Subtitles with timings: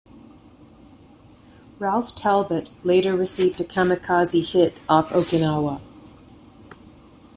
[1.77, 5.79] "Ralph Talbot" later received a "kamikaze" hit off Okinawa.